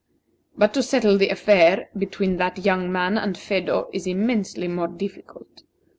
But 0.57 0.73
to 0.73 0.81
settle 0.81 1.15
the 1.19 1.29
affair 1.29 1.91
between 1.95 2.37
that 2.37 2.65
young 2.65 2.91
man 2.91 3.19
and 3.19 3.37
Phedo 3.37 3.87
is 3.93 4.07
immensely 4.07 4.67
more 4.67 4.87
difficult. 4.87 5.61